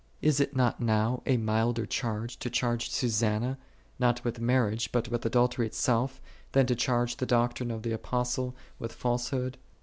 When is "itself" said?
5.67-6.19